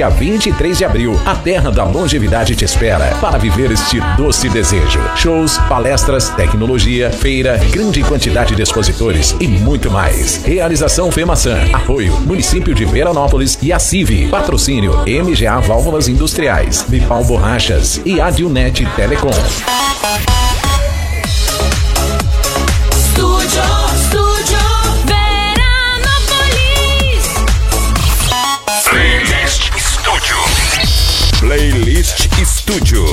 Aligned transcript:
17 0.00 0.02
a 0.02 0.08
23 0.08 0.78
de 0.78 0.84
abril. 0.84 1.20
A 1.24 1.34
Terra 1.34 1.70
da 1.70 1.84
Longevidade 1.84 2.56
te 2.56 2.64
espera 2.64 3.14
para 3.20 3.38
viver 3.38 3.70
este 3.70 4.00
doce 4.16 4.48
desejo. 4.48 5.00
Shows, 5.16 5.58
palestras, 5.68 6.30
tecnologia, 6.30 7.10
feira, 7.10 7.58
grande 7.70 8.02
quantidade 8.02 8.54
de 8.54 8.62
expositores 8.62 9.36
e 9.40 9.46
muito 9.46 9.90
mais. 9.90 10.42
Realização 10.44 11.10
FEMAÇã. 11.10 11.58
Apoio 11.72 12.18
Município 12.20 12.74
de 12.74 12.84
Veranópolis 12.84 13.58
e 13.62 13.72
a 13.72 13.78
CIV. 13.78 14.28
Patrocínio 14.28 14.92
MGA 15.06 15.60
Válvulas 15.60 16.08
Industriais, 16.08 16.84
Bipal 16.88 17.24
Borrachas 17.24 18.00
e 18.04 18.20
Adilnet 18.20 18.86
Telecom. 18.96 19.30
Studio. 32.44 33.04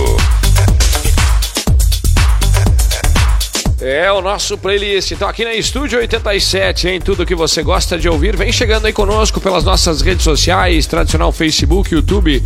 É 3.81 4.11
o 4.11 4.21
nosso 4.21 4.57
playlist. 4.57 5.11
Então, 5.11 5.27
aqui 5.27 5.43
na 5.43 5.53
Estúdio 5.53 5.99
87, 5.99 6.87
hein? 6.87 7.01
Tudo 7.01 7.25
que 7.25 7.35
você 7.35 7.61
gosta 7.61 7.97
de 7.97 8.07
ouvir, 8.07 8.37
vem 8.37 8.51
chegando 8.51 8.85
aí 8.85 8.93
conosco 8.93 9.41
pelas 9.41 9.65
nossas 9.65 10.01
redes 10.01 10.23
sociais, 10.23 10.87
tradicional 10.87 11.31
Facebook, 11.31 11.93
YouTube 11.93 12.41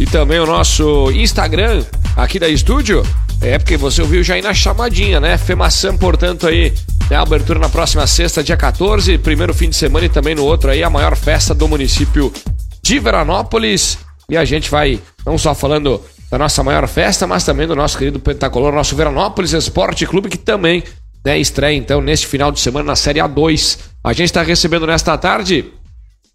e 0.00 0.06
também 0.06 0.40
o 0.40 0.46
nosso 0.46 1.10
Instagram 1.12 1.84
aqui 2.16 2.40
da 2.40 2.48
Estúdio. 2.48 3.02
É 3.40 3.58
porque 3.58 3.76
você 3.76 4.02
ouviu 4.02 4.24
já 4.24 4.34
aí 4.34 4.42
na 4.42 4.52
chamadinha, 4.52 5.20
né? 5.20 5.38
Femaçã, 5.38 5.96
portanto, 5.96 6.48
aí, 6.48 6.72
né? 7.08 7.16
abertura 7.16 7.60
na 7.60 7.68
próxima 7.68 8.04
sexta, 8.06 8.42
dia 8.42 8.56
14, 8.56 9.16
primeiro 9.18 9.54
fim 9.54 9.70
de 9.70 9.76
semana 9.76 10.06
e 10.06 10.08
também 10.08 10.34
no 10.34 10.44
outro 10.44 10.70
aí, 10.70 10.82
a 10.82 10.90
maior 10.90 11.16
festa 11.16 11.54
do 11.54 11.68
município 11.68 12.32
de 12.82 12.98
Veranópolis. 12.98 13.98
E 14.28 14.36
a 14.36 14.44
gente 14.44 14.68
vai 14.68 15.00
não 15.24 15.38
só 15.38 15.54
falando 15.54 16.02
da 16.30 16.38
nossa 16.38 16.62
maior 16.62 16.86
festa, 16.88 17.26
mas 17.26 17.44
também 17.44 17.66
do 17.66 17.76
nosso 17.76 17.96
querido 17.96 18.18
Pentacolor, 18.18 18.72
nosso 18.72 18.96
Veranópolis 18.96 19.52
Esporte 19.52 20.06
Clube, 20.06 20.28
que 20.28 20.38
também 20.38 20.82
né, 21.24 21.38
estreia 21.38 21.76
então 21.76 22.00
neste 22.00 22.26
final 22.26 22.50
de 22.50 22.60
semana 22.60 22.86
na 22.86 22.96
Série 22.96 23.20
A2. 23.20 23.78
A 24.02 24.12
gente 24.12 24.26
está 24.26 24.42
recebendo 24.42 24.86
nesta 24.86 25.16
tarde 25.16 25.72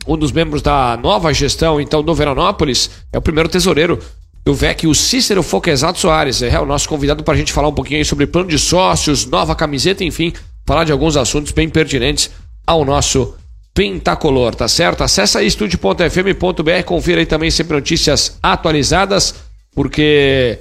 um 0.07 0.17
dos 0.17 0.31
membros 0.31 0.61
da 0.61 0.97
nova 0.97 1.33
gestão 1.33 1.79
então 1.79 2.01
do 2.03 2.13
Veranópolis, 2.15 2.89
é 3.11 3.17
o 3.17 3.21
primeiro 3.21 3.49
tesoureiro 3.49 3.99
do 4.43 4.53
VEC, 4.53 4.87
o 4.87 4.95
Cícero 4.95 5.43
Foquesato 5.43 5.99
Soares. 5.99 6.41
É 6.41 6.59
o 6.59 6.65
nosso 6.65 6.89
convidado 6.89 7.23
para 7.23 7.33
a 7.35 7.37
gente 7.37 7.53
falar 7.53 7.67
um 7.67 7.73
pouquinho 7.73 7.99
aí 7.99 8.05
sobre 8.05 8.25
plano 8.25 8.49
de 8.49 8.57
sócios, 8.57 9.25
nova 9.25 9.55
camiseta, 9.55 10.03
enfim, 10.03 10.33
falar 10.65 10.83
de 10.83 10.91
alguns 10.91 11.15
assuntos 11.15 11.51
bem 11.51 11.69
pertinentes 11.69 12.31
ao 12.65 12.83
nosso 12.83 13.35
Pentacolor, 13.73 14.53
tá 14.53 14.67
certo? 14.67 15.01
Acesse 15.01 15.37
aí 15.37 15.47
estúdio.fm.br, 15.47 16.83
confira 16.85 17.21
aí 17.21 17.25
também 17.25 17.49
sempre 17.49 17.73
notícias 17.73 18.37
atualizadas, 18.43 19.35
porque 19.75 20.59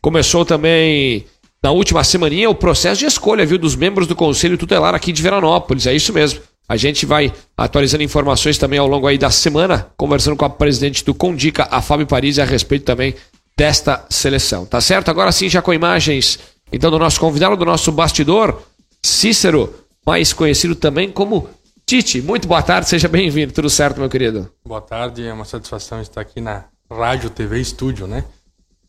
começou 0.00 0.44
também 0.44 1.26
na 1.62 1.70
última 1.70 2.04
semaninha 2.04 2.50
o 2.50 2.54
processo 2.54 3.00
de 3.00 3.06
escolha, 3.06 3.46
viu, 3.46 3.58
dos 3.58 3.74
membros 3.74 4.06
do 4.06 4.14
Conselho 4.14 4.58
Tutelar 4.58 4.94
aqui 4.94 5.12
de 5.12 5.22
Veranópolis, 5.22 5.86
é 5.86 5.94
isso 5.94 6.12
mesmo. 6.12 6.40
A 6.68 6.76
gente 6.76 7.04
vai 7.04 7.32
atualizando 7.56 8.02
informações 8.02 8.56
também 8.56 8.78
ao 8.78 8.86
longo 8.86 9.06
aí 9.06 9.18
da 9.18 9.30
semana, 9.30 9.86
conversando 9.96 10.36
com 10.36 10.44
a 10.44 10.50
presidente 10.50 11.04
do 11.04 11.14
Condica, 11.14 11.68
a 11.70 11.82
Fábio 11.82 12.06
Paris, 12.06 12.38
a 12.38 12.44
respeito 12.44 12.84
também 12.84 13.14
desta 13.56 14.04
seleção, 14.10 14.66
tá 14.66 14.80
certo? 14.80 15.10
Agora 15.10 15.30
sim, 15.30 15.48
já 15.48 15.62
com 15.62 15.72
imagens, 15.72 16.38
então, 16.72 16.90
do 16.90 16.98
nosso 16.98 17.20
convidado, 17.20 17.56
do 17.56 17.64
nosso 17.64 17.92
bastidor, 17.92 18.62
Cícero, 19.02 19.72
mais 20.04 20.32
conhecido 20.32 20.74
também 20.74 21.10
como 21.10 21.48
Tite. 21.86 22.20
Muito 22.20 22.48
boa 22.48 22.62
tarde, 22.62 22.88
seja 22.88 23.08
bem-vindo, 23.08 23.52
tudo 23.52 23.68
certo, 23.70 24.00
meu 24.00 24.08
querido? 24.08 24.50
Boa 24.66 24.80
tarde, 24.80 25.26
é 25.26 25.32
uma 25.32 25.44
satisfação 25.44 26.00
estar 26.00 26.20
aqui 26.20 26.40
na 26.40 26.64
Rádio 26.90 27.30
TV 27.30 27.60
Estúdio, 27.60 28.06
né? 28.06 28.24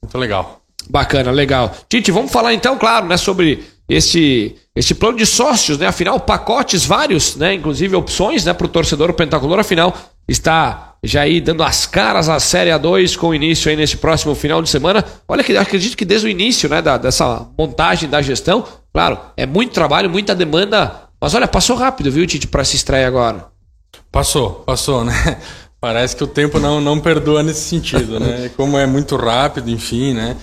Muito 0.01 0.17
legal. 0.17 0.61
Bacana, 0.89 1.31
legal. 1.31 1.75
Tite, 1.89 2.11
vamos 2.11 2.31
falar 2.31 2.53
então, 2.53 2.77
claro, 2.77 3.07
né, 3.07 3.17
sobre 3.17 3.63
este, 3.89 4.55
este 4.75 4.93
plano 4.93 5.17
de 5.17 5.25
sócios, 5.25 5.77
né? 5.77 5.87
Afinal, 5.87 6.19
pacotes 6.19 6.85
vários, 6.85 7.35
né? 7.35 7.53
Inclusive 7.53 7.95
opções, 7.95 8.45
né, 8.45 8.53
para 8.53 8.65
o 8.65 8.69
torcedor 8.69 9.13
pentacolor, 9.13 9.59
afinal, 9.59 9.95
está 10.27 10.95
já 11.03 11.21
aí 11.21 11.39
dando 11.39 11.63
as 11.63 11.85
caras 11.85 12.29
à 12.29 12.39
Série 12.39 12.71
A2 12.71 13.15
com 13.15 13.33
início 13.33 13.69
aí 13.69 13.75
nesse 13.75 13.97
próximo 13.97 14.33
final 14.35 14.61
de 14.61 14.69
semana. 14.69 15.03
Olha 15.27 15.43
que 15.43 15.55
acredito 15.55 15.95
que 15.95 16.05
desde 16.05 16.27
o 16.27 16.29
início, 16.29 16.67
né, 16.67 16.81
da, 16.81 16.97
dessa 16.97 17.47
montagem 17.57 18.09
da 18.09 18.21
gestão, 18.21 18.65
claro, 18.91 19.19
é 19.37 19.45
muito 19.45 19.73
trabalho, 19.73 20.09
muita 20.09 20.35
demanda, 20.35 21.03
mas 21.19 21.33
olha, 21.33 21.47
passou 21.47 21.75
rápido, 21.75 22.11
viu, 22.11 22.25
Tite, 22.25 22.47
para 22.47 22.63
se 22.63 22.75
extrair 22.75 23.05
agora. 23.05 23.47
Passou, 24.11 24.51
passou, 24.65 25.03
né? 25.03 25.13
Parece 25.79 26.15
que 26.15 26.23
o 26.23 26.27
tempo 26.27 26.59
não, 26.59 26.81
não 26.81 26.99
perdoa 26.99 27.43
nesse 27.43 27.61
sentido, 27.61 28.19
né? 28.19 28.49
Como 28.57 28.77
é 28.77 28.85
muito 28.85 29.15
rápido, 29.15 29.69
enfim, 29.69 30.13
né? 30.13 30.35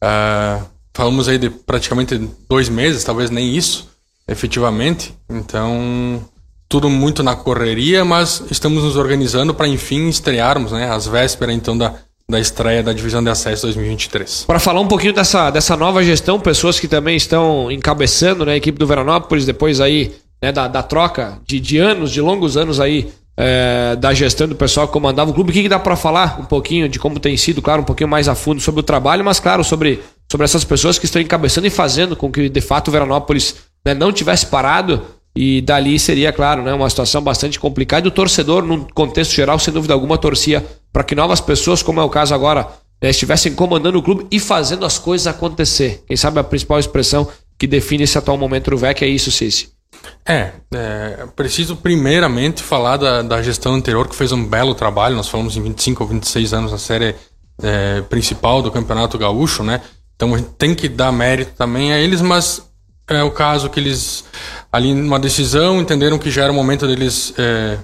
Ah, 0.00 0.62
falamos 0.94 1.28
aí 1.28 1.38
de 1.38 1.50
praticamente 1.50 2.18
dois 2.48 2.68
meses, 2.68 3.04
talvez 3.04 3.30
nem 3.30 3.54
isso, 3.54 3.88
efetivamente. 4.26 5.14
Então, 5.30 6.22
tudo 6.68 6.90
muito 6.90 7.22
na 7.22 7.34
correria, 7.34 8.04
mas 8.04 8.42
estamos 8.50 8.82
nos 8.82 8.96
organizando 8.96 9.54
para 9.54 9.68
enfim 9.68 10.08
estrearmos, 10.08 10.72
né? 10.72 10.90
Às 10.90 11.06
vésperas 11.06 11.54
então 11.54 11.78
da, 11.78 11.94
da 12.28 12.38
estreia 12.38 12.82
da 12.82 12.92
divisão 12.92 13.22
de 13.24 13.30
acesso 13.30 13.62
2023. 13.62 14.44
Para 14.44 14.58
falar 14.58 14.80
um 14.80 14.88
pouquinho 14.88 15.14
dessa, 15.14 15.50
dessa 15.50 15.76
nova 15.76 16.04
gestão, 16.04 16.38
pessoas 16.38 16.78
que 16.78 16.86
também 16.86 17.16
estão 17.16 17.70
encabeçando 17.70 18.44
né, 18.44 18.52
a 18.52 18.56
equipe 18.56 18.78
do 18.78 18.86
Veranópolis, 18.86 19.46
depois 19.46 19.80
aí 19.80 20.14
né, 20.42 20.52
da, 20.52 20.68
da 20.68 20.82
troca 20.82 21.38
de, 21.46 21.58
de 21.58 21.78
anos, 21.78 22.10
de 22.10 22.20
longos 22.20 22.56
anos 22.56 22.80
aí 22.80 23.10
é, 23.40 23.94
da 23.94 24.12
gestão 24.12 24.48
do 24.48 24.56
pessoal 24.56 24.88
que 24.88 24.92
comandava 24.92 25.30
o 25.30 25.34
clube. 25.34 25.50
O 25.50 25.52
que, 25.52 25.62
que 25.62 25.68
dá 25.68 25.78
para 25.78 25.94
falar 25.94 26.40
um 26.40 26.44
pouquinho 26.44 26.88
de 26.88 26.98
como 26.98 27.20
tem 27.20 27.36
sido, 27.36 27.62
claro, 27.62 27.82
um 27.82 27.84
pouquinho 27.84 28.08
mais 28.08 28.26
a 28.26 28.34
fundo 28.34 28.60
sobre 28.60 28.80
o 28.80 28.82
trabalho, 28.82 29.24
mas 29.24 29.38
claro, 29.38 29.62
sobre, 29.62 30.00
sobre 30.28 30.44
essas 30.44 30.64
pessoas 30.64 30.98
que 30.98 31.04
estão 31.04 31.22
encabeçando 31.22 31.68
e 31.68 31.70
fazendo 31.70 32.16
com 32.16 32.32
que 32.32 32.48
de 32.48 32.60
fato 32.60 32.88
o 32.88 32.90
Veranópolis 32.90 33.54
né, 33.86 33.94
não 33.94 34.12
tivesse 34.12 34.46
parado 34.46 35.00
e 35.36 35.60
dali 35.60 36.00
seria, 36.00 36.32
claro, 36.32 36.64
né, 36.64 36.74
uma 36.74 36.90
situação 36.90 37.22
bastante 37.22 37.60
complicada. 37.60 38.08
E 38.08 38.08
o 38.08 38.10
torcedor, 38.10 38.64
num 38.64 38.82
contexto 38.82 39.32
geral, 39.32 39.56
sem 39.60 39.72
dúvida 39.72 39.94
alguma, 39.94 40.18
torcia 40.18 40.66
para 40.92 41.04
que 41.04 41.14
novas 41.14 41.40
pessoas, 41.40 41.80
como 41.80 42.00
é 42.00 42.02
o 42.02 42.08
caso 42.08 42.34
agora, 42.34 42.66
né, 43.00 43.10
estivessem 43.10 43.54
comandando 43.54 43.98
o 44.00 44.02
clube 44.02 44.26
e 44.32 44.40
fazendo 44.40 44.84
as 44.84 44.98
coisas 44.98 45.28
acontecer. 45.28 46.02
Quem 46.08 46.16
sabe 46.16 46.40
a 46.40 46.44
principal 46.44 46.80
expressão 46.80 47.28
que 47.56 47.68
define 47.68 48.02
esse 48.02 48.18
atual 48.18 48.36
momento 48.36 48.72
do 48.72 48.76
VEC 48.76 49.04
é 49.04 49.08
isso, 49.08 49.30
Cici. 49.30 49.77
É, 50.24 50.52
é, 50.74 51.26
preciso 51.34 51.76
primeiramente 51.76 52.62
falar 52.62 52.98
da, 52.98 53.22
da 53.22 53.42
gestão 53.42 53.74
anterior 53.74 54.08
que 54.08 54.14
fez 54.14 54.30
um 54.30 54.44
belo 54.44 54.74
trabalho. 54.74 55.16
Nós 55.16 55.28
falamos 55.28 55.56
em 55.56 55.62
25 55.62 56.02
ou 56.02 56.10
26 56.10 56.52
anos 56.52 56.72
na 56.72 56.78
série 56.78 57.14
é, 57.62 58.02
principal 58.02 58.62
do 58.62 58.70
Campeonato 58.70 59.16
Gaúcho, 59.16 59.62
né? 59.62 59.80
Então 60.14 60.34
a 60.34 60.38
gente 60.38 60.50
tem 60.50 60.74
que 60.74 60.88
dar 60.88 61.12
mérito 61.12 61.52
também 61.56 61.92
a 61.92 61.98
eles, 61.98 62.20
mas 62.20 62.62
é 63.06 63.22
o 63.22 63.30
caso 63.30 63.70
que 63.70 63.80
eles, 63.80 64.24
ali 64.70 64.92
numa 64.92 65.18
decisão, 65.18 65.80
entenderam 65.80 66.18
que 66.18 66.30
já 66.30 66.42
era 66.42 66.52
o 66.52 66.54
momento 66.54 66.86
deles 66.86 67.32
é, 67.38 67.78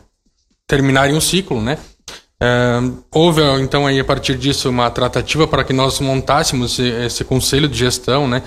terminarem 0.66 1.16
um 1.16 1.20
ciclo, 1.20 1.62
né? 1.62 1.78
É, 2.42 2.80
houve 3.10 3.40
então 3.60 3.86
aí 3.86 3.98
a 3.98 4.04
partir 4.04 4.36
disso 4.36 4.68
uma 4.68 4.90
tratativa 4.90 5.46
para 5.46 5.64
que 5.64 5.72
nós 5.72 6.00
montássemos 6.00 6.72
esse, 6.72 6.88
esse 6.88 7.24
conselho 7.24 7.68
de 7.68 7.78
gestão, 7.78 8.28
né? 8.28 8.42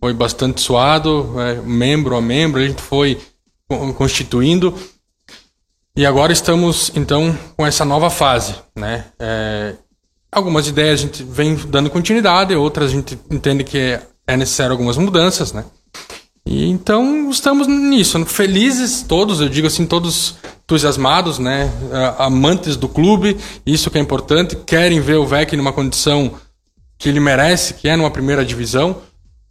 Foi 0.00 0.14
bastante 0.14 0.60
suado, 0.60 1.34
é, 1.40 1.54
membro 1.60 2.16
a 2.16 2.22
membro, 2.22 2.60
a 2.60 2.66
gente 2.66 2.80
foi 2.80 3.20
con- 3.68 3.92
constituindo 3.92 4.74
e 5.96 6.06
agora 6.06 6.32
estamos 6.32 6.90
então 6.94 7.36
com 7.56 7.66
essa 7.66 7.84
nova 7.84 8.08
fase, 8.08 8.54
né? 8.74 9.06
É, 9.18 9.74
algumas 10.32 10.66
ideias 10.66 11.00
a 11.00 11.02
gente 11.02 11.22
vem 11.22 11.54
dando 11.54 11.90
continuidade, 11.90 12.54
outras 12.54 12.90
a 12.90 12.94
gente 12.94 13.18
entende 13.30 13.62
que 13.64 13.76
é, 13.76 14.02
é 14.26 14.36
necessário 14.36 14.72
algumas 14.72 14.96
mudanças, 14.96 15.52
né? 15.52 15.64
E 16.46 16.64
então 16.70 17.28
estamos 17.30 17.66
nisso, 17.66 18.24
felizes 18.24 19.02
todos, 19.02 19.40
eu 19.40 19.48
digo 19.48 19.66
assim, 19.66 19.84
todos 19.84 20.36
entusiasmados, 20.64 21.38
né? 21.38 21.70
Ah, 21.92 22.24
Amantes 22.26 22.76
do 22.76 22.88
clube, 22.88 23.36
isso 23.66 23.90
que 23.90 23.98
é 23.98 24.00
importante, 24.00 24.56
querem 24.56 25.00
ver 25.00 25.16
o 25.16 25.26
VEC 25.26 25.56
numa 25.56 25.72
condição 25.72 26.32
que 26.96 27.08
ele 27.08 27.20
merece, 27.20 27.74
que 27.74 27.88
é 27.88 27.96
numa 27.96 28.10
primeira 28.10 28.44
divisão, 28.44 29.02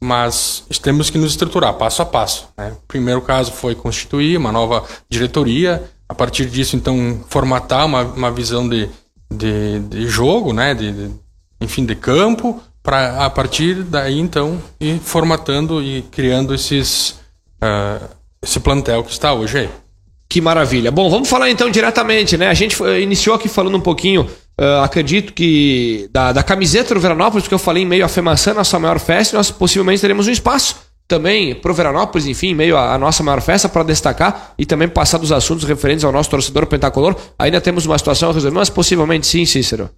mas 0.02 0.64
temos 0.82 1.10
que 1.10 1.18
nos 1.18 1.32
estruturar 1.32 1.74
passo 1.74 2.02
a 2.02 2.06
passo. 2.06 2.48
Né? 2.58 2.72
O 2.72 2.88
primeiro 2.88 3.22
caso 3.22 3.52
foi 3.52 3.76
constituir 3.76 4.38
uma 4.38 4.52
nova 4.52 4.84
diretoria, 5.10 5.84
a 6.08 6.16
partir 6.16 6.46
disso, 6.50 6.76
então, 6.76 7.24
formatar 7.28 7.86
uma, 7.86 8.02
uma 8.04 8.32
visão 8.32 8.68
de, 8.68 8.90
de, 9.32 9.80
de 9.80 10.08
jogo, 10.08 10.54
né? 10.54 10.74
de, 10.74 10.92
de- 10.92 11.12
enfim, 11.62 11.86
de 11.86 11.96
campo, 11.96 12.62
para 12.82 13.26
a 13.26 13.30
partir 13.30 13.84
daí, 13.84 14.18
então, 14.18 14.62
ir 14.80 15.00
formatando 15.00 15.84
e 15.84 16.02
criando 16.04 16.56
esses, 16.56 17.20
ah, 17.62 18.00
esse 18.42 18.60
plantel 18.60 19.04
que 19.04 19.12
está 19.12 19.34
hoje 19.34 19.58
aí. 19.60 19.70
Que 20.32 20.40
maravilha. 20.42 20.92
Bom, 20.92 21.10
vamos 21.10 21.28
falar 21.28 21.50
então 21.50 21.72
diretamente, 21.72 22.38
né? 22.38 22.50
A 22.50 22.54
gente 22.54 22.78
iniciou 23.02 23.36
aqui 23.36 23.50
falando 23.50 23.76
um 23.76 23.82
pouquinho, 23.82 24.30
ah, 24.60 24.84
acredito 24.84 25.34
que 25.34 26.08
da, 26.12 26.32
da 26.32 26.44
camiseta 26.44 26.94
do 26.94 27.00
Veranópolis, 27.00 27.44
porque 27.44 27.56
eu 27.56 27.60
falei 27.60 27.82
em 27.82 27.86
meio 27.86 28.06
a 28.06 28.08
FEMAÇã, 28.08 28.54
nossa 28.54 28.78
maior 28.78 29.00
festa, 29.00 29.36
nós 29.36 29.50
possivelmente 29.50 30.02
teremos 30.02 30.28
um 30.28 30.32
espaço 30.32 30.76
também 31.08 31.56
pro 31.56 31.74
Veranópolis, 31.74 32.28
enfim, 32.28 32.54
meio 32.54 32.78
a, 32.78 32.94
a 32.94 32.98
nossa 33.00 33.24
maior 33.24 33.42
festa, 33.42 33.68
para 33.68 33.82
destacar 33.82 34.54
e 34.60 34.66
também 34.66 34.88
passar 34.88 35.18
dos 35.18 35.32
assuntos 35.32 35.64
referentes 35.64 36.06
ao 36.06 36.12
nosso 36.12 36.30
torcedor 36.30 36.68
pentacolor. 36.68 37.16
Ainda 37.40 37.60
temos 37.60 37.88
uma 37.88 37.98
situação 37.98 38.30
a 38.30 38.34
resolver, 38.34 38.56
mas 38.56 38.70
possivelmente 38.70 39.26
sim, 39.26 39.44
Cícero. 39.46 39.90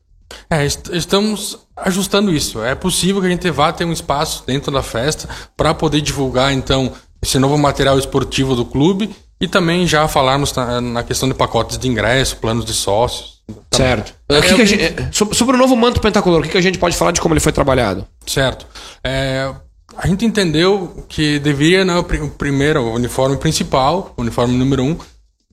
É, 0.49 0.63
est 0.63 0.89
estamos 0.93 1.59
ajustando 1.75 2.31
isso. 2.33 2.63
É 2.63 2.73
possível 2.73 3.19
que 3.19 3.27
a 3.27 3.29
gente 3.29 3.51
vá 3.51 3.73
ter 3.73 3.83
um 3.83 3.91
espaço 3.91 4.45
dentro 4.47 4.71
da 4.71 4.81
festa 4.81 5.27
para 5.57 5.73
poder 5.73 5.99
divulgar, 5.99 6.53
então, 6.53 6.93
esse 7.21 7.37
novo 7.37 7.57
material 7.57 7.97
esportivo 7.99 8.55
do 8.55 8.65
clube 8.65 9.09
e 9.39 9.47
também 9.47 9.87
já 9.87 10.07
falarmos 10.07 10.53
na, 10.53 11.03
questão 11.03 11.27
de 11.27 11.35
pacotes 11.35 11.77
de 11.77 11.87
ingresso, 11.87 12.37
planos 12.37 12.65
de 12.65 12.73
sócios. 12.73 13.41
Certo. 13.71 14.13
É, 14.29 14.41
que 14.41 14.55
que 14.55 14.65
gente, 14.65 15.09
sobre, 15.11 15.35
sobre, 15.35 15.55
o 15.55 15.59
novo 15.59 15.75
manto 15.75 15.99
pentacolor, 15.99 16.39
o 16.39 16.43
que, 16.43 16.49
que 16.49 16.57
a 16.57 16.61
gente 16.61 16.77
pode 16.77 16.95
falar 16.95 17.11
de 17.11 17.19
como 17.19 17.33
ele 17.33 17.41
foi 17.41 17.51
trabalhado? 17.51 18.07
Certo. 18.25 18.65
É, 19.03 19.51
a 19.97 20.07
gente 20.07 20.25
entendeu 20.25 21.05
que 21.09 21.39
deveria, 21.39 21.83
né, 21.83 21.97
o 21.97 22.29
primeiro, 22.29 22.81
o 22.81 22.93
uniforme 22.93 23.35
principal, 23.37 24.13
o 24.15 24.21
uniforme 24.21 24.55
número 24.57 24.83
um, 24.83 24.97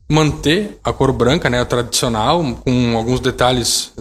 manter 0.09 0.79
a 0.85 0.93
cor 0.93 1.13
branca, 1.13 1.51
né, 1.51 1.61
a 1.61 1.65
tradicional, 1.65 2.43
com 2.65 2.97
alguns 2.97 3.21
detalhes 3.21 3.93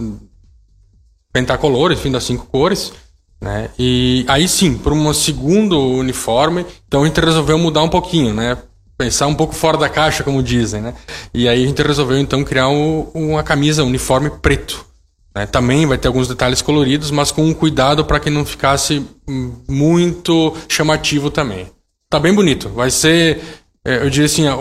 pentacolores, 1.32 1.98
enfim, 1.98 2.10
das 2.10 2.24
cinco 2.24 2.46
cores. 2.46 2.92
Né? 3.40 3.70
E 3.78 4.24
aí 4.28 4.48
sim, 4.48 4.76
para 4.76 4.92
um 4.92 5.12
segundo 5.14 5.78
uniforme, 5.78 6.66
então 6.86 7.02
a 7.02 7.06
gente 7.06 7.20
resolveu 7.20 7.56
mudar 7.56 7.82
um 7.82 7.88
pouquinho, 7.88 8.34
né? 8.34 8.58
Pensar 8.96 9.28
um 9.28 9.34
pouco 9.34 9.54
fora 9.54 9.76
da 9.76 9.88
caixa, 9.88 10.24
como 10.24 10.42
dizem, 10.42 10.80
né? 10.80 10.94
E 11.32 11.48
aí 11.48 11.62
a 11.62 11.66
gente 11.66 11.80
resolveu 11.80 12.18
então 12.18 12.42
criar 12.42 12.68
um, 12.68 13.08
uma 13.14 13.44
camisa, 13.44 13.84
um 13.84 13.86
uniforme 13.86 14.28
preto. 14.28 14.84
Né? 15.34 15.46
Também 15.46 15.86
vai 15.86 15.96
ter 15.96 16.08
alguns 16.08 16.26
detalhes 16.26 16.60
coloridos, 16.60 17.12
mas 17.12 17.30
com 17.30 17.44
um 17.44 17.54
cuidado 17.54 18.04
para 18.04 18.18
que 18.18 18.28
não 18.28 18.44
ficasse 18.44 19.06
muito 19.68 20.56
chamativo 20.68 21.30
também. 21.30 21.70
Tá 22.10 22.18
bem 22.18 22.34
bonito. 22.34 22.68
Vai 22.70 22.90
ser, 22.90 23.40
é, 23.84 23.98
eu 23.98 24.10
diria 24.10 24.26
assim, 24.26 24.48
a, 24.48 24.54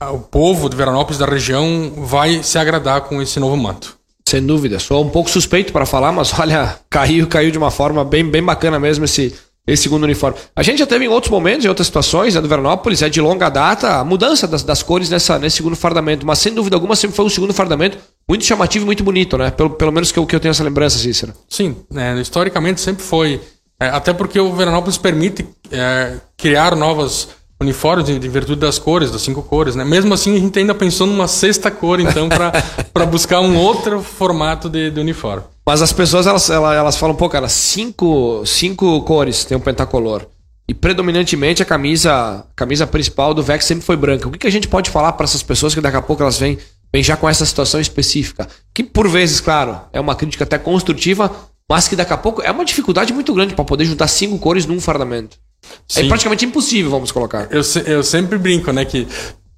a, 0.00 0.10
o 0.10 0.20
povo 0.20 0.68
de 0.68 0.76
Veranópolis 0.76 1.18
da 1.18 1.24
região 1.24 1.92
vai 1.96 2.42
se 2.42 2.58
agradar 2.58 3.02
com 3.02 3.22
esse 3.22 3.40
novo 3.40 3.56
manto. 3.56 3.97
Sem 4.28 4.44
dúvida. 4.44 4.78
Sou 4.78 5.02
um 5.02 5.08
pouco 5.08 5.30
suspeito 5.30 5.72
para 5.72 5.86
falar, 5.86 6.12
mas 6.12 6.32
olha, 6.38 6.78
caiu, 6.90 7.26
caiu 7.26 7.50
de 7.50 7.56
uma 7.56 7.70
forma 7.70 8.04
bem, 8.04 8.22
bem 8.22 8.42
bacana 8.42 8.78
mesmo 8.78 9.06
esse, 9.06 9.34
esse 9.66 9.84
segundo 9.84 10.04
uniforme. 10.04 10.36
A 10.54 10.62
gente 10.62 10.80
já 10.80 10.86
teve 10.86 11.06
em 11.06 11.08
outros 11.08 11.30
momentos, 11.30 11.64
em 11.64 11.68
outras 11.68 11.86
situações, 11.86 12.34
né, 12.34 12.40
do 12.42 12.46
Veranópolis, 12.46 13.00
é 13.00 13.08
de 13.08 13.22
longa 13.22 13.48
data, 13.48 13.96
a 13.96 14.04
mudança 14.04 14.46
das, 14.46 14.62
das 14.62 14.82
cores 14.82 15.08
nessa, 15.08 15.38
nesse 15.38 15.56
segundo 15.56 15.76
fardamento, 15.76 16.26
mas 16.26 16.40
sem 16.40 16.52
dúvida 16.52 16.76
alguma 16.76 16.94
sempre 16.94 17.16
foi 17.16 17.24
um 17.24 17.30
segundo 17.30 17.54
fardamento 17.54 17.96
muito 18.28 18.44
chamativo 18.44 18.84
e 18.84 18.86
muito 18.86 19.02
bonito, 19.02 19.38
né? 19.38 19.50
Pelo, 19.50 19.70
pelo 19.70 19.90
menos 19.90 20.12
que 20.12 20.18
eu, 20.18 20.26
que 20.26 20.36
eu 20.36 20.40
tenho 20.40 20.50
essa 20.50 20.62
lembrança, 20.62 20.98
Cícero. 20.98 21.32
Sim, 21.48 21.74
é, 21.96 22.20
historicamente 22.20 22.82
sempre 22.82 23.02
foi. 23.02 23.40
É, 23.80 23.88
até 23.88 24.12
porque 24.12 24.38
o 24.38 24.52
Veranópolis 24.52 24.98
permite 24.98 25.46
é, 25.70 26.16
criar 26.36 26.76
novas 26.76 27.28
uniformes 27.60 28.08
em 28.08 28.18
virtude 28.20 28.60
das 28.60 28.78
cores, 28.78 29.10
das 29.10 29.22
cinco 29.22 29.42
cores, 29.42 29.74
né? 29.74 29.84
Mesmo 29.84 30.14
assim, 30.14 30.36
a 30.36 30.38
gente 30.38 30.58
ainda 30.58 30.74
pensou 30.74 31.06
numa 31.06 31.26
sexta 31.26 31.70
cor, 31.70 31.98
então, 32.00 32.28
para 32.28 33.06
buscar 33.06 33.40
um 33.40 33.56
outro 33.56 34.00
formato 34.00 34.68
de, 34.68 34.90
de, 34.90 35.00
uniforme. 35.00 35.44
Mas 35.66 35.82
as 35.82 35.92
pessoas, 35.92 36.26
elas, 36.26 36.48
elas, 36.48 36.76
elas 36.76 36.96
falam, 36.96 37.16
pô, 37.16 37.28
cara, 37.28 37.48
cinco, 37.48 38.42
cinco 38.46 39.02
cores 39.02 39.44
tem 39.44 39.56
um 39.56 39.60
pentacolor. 39.60 40.26
E 40.68 40.74
predominantemente 40.74 41.62
a 41.62 41.66
camisa, 41.66 42.44
camisa 42.54 42.86
principal 42.86 43.32
do 43.32 43.42
VEX 43.42 43.64
sempre 43.64 43.84
foi 43.84 43.96
branca. 43.96 44.28
O 44.28 44.30
que, 44.30 44.38
que 44.38 44.46
a 44.46 44.52
gente 44.52 44.68
pode 44.68 44.90
falar 44.90 45.12
para 45.12 45.24
essas 45.24 45.42
pessoas 45.42 45.74
que 45.74 45.80
daqui 45.80 45.96
a 45.96 46.02
pouco 46.02 46.22
elas 46.22 46.38
vêm, 46.38 46.58
vêm 46.92 47.02
já 47.02 47.16
com 47.16 47.28
essa 47.28 47.44
situação 47.44 47.80
específica? 47.80 48.46
Que 48.74 48.84
por 48.84 49.08
vezes, 49.08 49.40
claro, 49.40 49.80
é 49.92 49.98
uma 49.98 50.14
crítica 50.14 50.44
até 50.44 50.58
construtiva, 50.58 51.34
mas 51.68 51.88
que 51.88 51.96
daqui 51.96 52.12
a 52.12 52.18
pouco 52.18 52.42
é 52.42 52.50
uma 52.50 52.66
dificuldade 52.66 53.14
muito 53.14 53.32
grande 53.32 53.54
para 53.54 53.64
poder 53.64 53.86
juntar 53.86 54.08
cinco 54.08 54.38
cores 54.38 54.66
num 54.66 54.78
fardamento. 54.78 55.38
É 55.62 55.68
Sim. 55.88 56.06
É 56.06 56.08
praticamente 56.08 56.44
impossível, 56.44 56.90
vamos 56.90 57.12
colocar. 57.12 57.48
Eu, 57.50 57.62
eu 57.86 58.02
sempre 58.02 58.38
brinco, 58.38 58.72
né, 58.72 58.84
que 58.84 59.06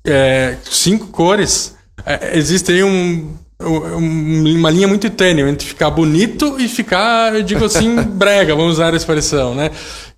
é, 0.05 0.57
cinco 0.65 1.09
cores, 1.09 1.77
é, 2.05 2.37
existe 2.39 2.73
aí 2.73 2.83
um, 2.83 3.35
um, 3.61 4.57
uma 4.57 4.71
linha 4.71 4.89
muito 4.89 5.09
tênue 5.11 5.43
entre 5.43 5.67
ficar 5.67 5.91
bonito 5.91 6.57
e 6.59 6.69
ficar, 6.69 7.35
eu 7.35 7.43
digo 7.43 7.65
assim, 7.65 7.97
brega, 8.15 8.55
vamos 8.55 8.73
usar 8.73 8.93
a 8.93 8.97
expressão, 8.97 9.55
né? 9.55 9.71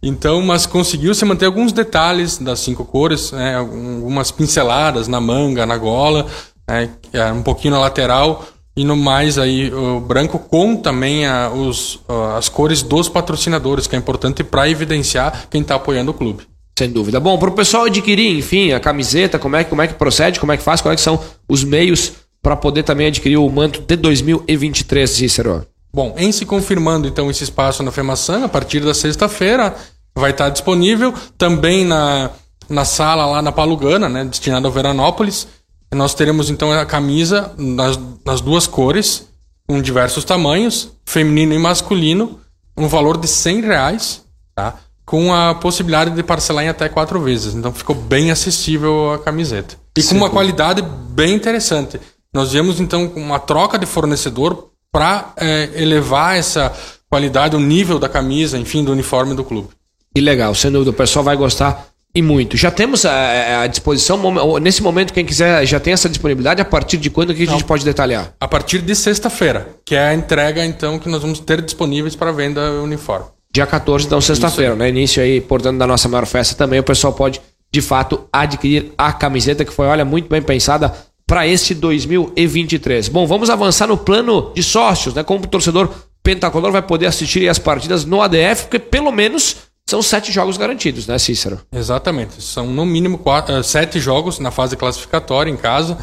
Então, 0.02 0.40
mas 0.43 0.67
conseguiu 0.67 1.14
se 1.14 1.25
manter 1.25 1.46
alguns 1.46 1.73
detalhes 1.73 2.38
das 2.38 2.61
cinco 2.61 2.85
cores, 2.85 3.32
né, 3.32 3.56
algumas 3.56 4.31
pinceladas 4.31 5.08
na 5.08 5.20
manga, 5.20 5.67
na 5.67 5.76
gola, 5.76 6.26
né, 6.69 6.90
um 7.35 7.43
pouquinho 7.43 7.75
na 7.75 7.81
lateral, 7.81 8.46
e 8.77 8.85
no 8.85 8.97
mais 8.97 9.39
aí 9.39 9.73
o 9.73 10.01
branco 10.01 10.39
com 10.39 10.77
também 10.77 11.27
a, 11.27 11.51
os, 11.51 12.01
as 12.37 12.49
cores 12.49 12.83
dos 12.83 13.09
patrocinadores, 13.09 13.87
que 13.87 13.95
é 13.95 13.99
importante 13.99 14.43
para 14.43 14.69
evidenciar 14.69 15.47
quem 15.51 15.61
está 15.61 15.75
apoiando 15.75 16.11
o 16.11 16.15
clube. 16.15 16.45
Sem 16.79 16.91
dúvida. 16.91 17.21
Bom, 17.21 17.39
para 17.39 17.51
o 17.51 17.53
pessoal 17.53 17.85
adquirir, 17.85 18.37
enfim, 18.39 18.73
a 18.73 18.81
camiseta, 18.81 19.39
como 19.39 19.57
é, 19.57 19.65
como 19.65 19.83
é 19.83 19.87
que 19.87 19.95
procede, 19.95 20.41
como 20.41 20.53
é 20.53 20.57
que 20.57 20.63
faz, 20.63 20.81
quais 20.81 21.01
é 21.01 21.03
são 21.03 21.23
os 21.49 21.63
meios 21.63 22.13
para 22.43 22.57
poder 22.57 22.83
também 22.83 23.09
adquirir 23.09 23.37
o 23.37 23.49
manto 23.49 23.83
de 23.83 23.95
2023, 23.95 25.09
Cícero? 25.09 25.67
Bom, 25.93 26.15
em 26.17 26.33
se 26.33 26.47
confirmando 26.47 27.07
então 27.07 27.31
esse 27.31 27.45
espaço 27.45 27.83
na 27.83 27.93
FEMAÇã, 27.93 28.45
a 28.45 28.49
partir 28.49 28.81
da 28.81 28.95
sexta-feira 28.95 29.75
vai 30.15 30.31
estar 30.31 30.49
disponível 30.49 31.13
também 31.37 31.85
na, 31.85 32.31
na 32.69 32.85
sala 32.85 33.27
lá 33.27 33.43
na 33.43 33.53
Palugana, 33.53 34.09
né, 34.09 34.25
destinada 34.25 34.67
ao 34.67 34.73
Veranópolis. 34.73 35.47
Nós 35.93 36.15
teremos 36.15 36.49
então 36.49 36.73
a 36.73 36.87
camisa 36.87 37.53
nas, 37.59 37.99
nas 38.25 38.41
duas 38.41 38.67
cores, 38.67 39.29
com 39.69 39.81
diversos 39.81 40.25
tamanhos, 40.25 40.91
feminino 41.05 41.53
e 41.53 41.59
masculino, 41.59 42.41
um 42.77 42.89
valor 42.89 43.19
de 43.19 43.29
100 43.29 43.61
reais, 43.61 44.23
tá? 44.55 44.77
com 45.05 45.33
a 45.35 45.55
possibilidade 45.55 46.12
de 46.12 46.23
parcelar 46.23 46.65
em 46.65 46.69
até 46.69 46.89
quatro 46.89 47.21
vezes. 47.21 47.55
Então 47.55 47.73
ficou 47.73 47.94
bem 47.94 48.31
acessível 48.31 49.12
a 49.12 49.19
camiseta. 49.19 49.77
E 49.97 50.03
com 50.03 50.15
uma 50.15 50.31
qualidade 50.31 50.83
bem 50.83 51.35
interessante. 51.35 52.00
Nós 52.33 52.53
viemos 52.53 52.81
então 52.81 53.09
com 53.09 53.21
uma 53.21 53.38
troca 53.38 53.79
de 53.79 53.85
fornecedor 53.85 54.71
para 54.91 55.33
é, 55.37 55.71
elevar 55.75 56.37
essa 56.38 56.73
qualidade, 57.11 57.55
o 57.55 57.61
nível 57.61 57.99
da 57.99 58.09
camisa, 58.09 58.59
enfim, 58.59 58.83
do 58.83 58.93
uniforme 58.93 59.35
do 59.35 59.45
clube. 59.45 59.69
Que 60.15 60.21
legal, 60.21 60.55
sem 60.55 60.71
dúvida, 60.71 60.91
o 60.91 60.95
pessoal 60.95 61.23
vai 61.23 61.37
gostar 61.37 61.92
e 62.14 62.20
muito. 62.20 62.56
Já 62.56 62.70
temos 62.70 63.05
a, 63.06 63.67
disposição, 63.67 64.19
nesse 64.61 64.82
momento, 64.82 65.12
quem 65.12 65.25
quiser 65.25 65.64
já 65.67 65.81
tem 65.81 65.93
essa 65.93 66.09
disponibilidade, 66.09 66.61
a 66.61 66.64
partir 66.64 66.99
de 66.99 67.09
quando 67.09 67.35
que 67.35 67.43
a 67.43 67.47
gente 67.47 67.64
pode 67.64 67.85
detalhar? 67.85 68.35
A 68.38 68.47
partir 68.47 68.81
de 68.81 68.94
sexta-feira, 68.94 69.69
que 69.85 69.94
é 69.94 70.09
a 70.09 70.14
entrega, 70.14 70.64
então, 70.64 70.99
que 70.99 71.09
nós 71.09 71.23
vamos 71.23 71.41
ter 71.41 71.62
disponíveis 71.62 72.14
para 72.14 72.31
venda 72.32 72.82
uniforme. 72.82 73.26
Dia 73.53 73.67
14, 73.67 74.06
então, 74.06 74.20
sexta-feira, 74.20 74.75
né? 74.75 74.88
Início 74.88 75.23
aí, 75.23 75.41
portanto, 75.41 75.79
da 75.79 75.87
nossa 75.87 76.09
maior 76.09 76.26
festa 76.26 76.55
também, 76.55 76.81
o 76.81 76.85
pessoal 76.85 77.12
pode, 77.12 77.41
de 77.73 77.81
fato, 77.81 78.26
adquirir 78.32 78.93
a 78.97 79.12
camiseta 79.12 79.64
que 79.64 79.73
foi, 79.73 79.87
olha, 79.87 80.05
muito 80.05 80.29
bem 80.29 80.43
pensada 80.43 80.93
para 81.26 81.47
este 81.47 81.75
2023. 81.75 83.09
Bom, 83.09 83.26
vamos 83.26 83.49
avançar 83.49 83.87
no 83.87 83.97
plano 83.97 84.53
de 84.55 84.62
sócios, 84.62 85.14
né? 85.14 85.23
Como 85.23 85.44
o 85.44 85.47
torcedor 85.47 85.88
pentacolor 86.23 86.71
vai 86.71 86.83
poder 86.83 87.07
assistir 87.07 87.49
as 87.49 87.59
partidas 87.59 88.04
no 88.04 88.23
ADF, 88.23 88.64
porque 88.64 88.78
pelo 88.78 89.11
menos 89.11 89.57
são 89.89 90.01
sete 90.01 90.33
jogos 90.33 90.57
garantidos, 90.57 91.07
né, 91.07 91.19
Cícero? 91.19 91.61
Exatamente. 91.73 92.43
São 92.43 92.67
no 92.67 92.87
mínimo 92.87 93.19
quatro, 93.19 93.59
uh, 93.59 93.62
sete 93.62 94.01
jogos 94.01 94.39
na 94.39 94.51
fase 94.51 94.77
classificatória 94.77 95.51
em 95.51 95.57
casa. 95.57 95.99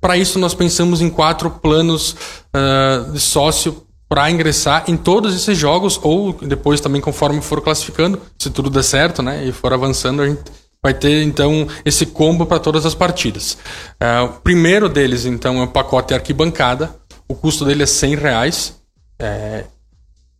Para 0.00 0.16
isso, 0.16 0.38
nós 0.38 0.54
pensamos 0.54 1.00
em 1.00 1.10
quatro 1.10 1.50
planos 1.50 2.16
uh, 2.54 3.12
de 3.12 3.20
sócio 3.20 3.84
para 4.08 4.30
ingressar 4.30 4.84
em 4.86 4.96
todos 4.96 5.34
esses 5.34 5.56
jogos, 5.56 5.98
ou 6.02 6.32
depois 6.34 6.80
também, 6.80 7.00
conforme 7.00 7.40
for 7.40 7.60
classificando, 7.60 8.20
se 8.38 8.50
tudo 8.50 8.70
der 8.70 8.84
certo, 8.84 9.22
né, 9.22 9.44
e 9.44 9.50
for 9.50 9.72
avançando, 9.72 10.22
a 10.22 10.28
gente 10.28 10.42
vai 10.82 10.92
ter 10.92 11.22
então 11.22 11.66
esse 11.84 12.04
combo 12.04 12.44
para 12.44 12.58
todas 12.58 12.84
as 12.84 12.94
partidas. 12.94 13.58
Uh, 13.94 14.24
o 14.26 14.28
primeiro 14.40 14.88
deles, 14.88 15.24
então, 15.24 15.58
é 15.58 15.64
o 15.64 15.68
pacote 15.68 16.12
arquibancada. 16.12 16.94
O 17.26 17.34
custo 17.34 17.64
dele 17.64 17.82
é 17.82 17.86
100 17.86 18.16
reais. 18.16 18.76
É, 19.18 19.64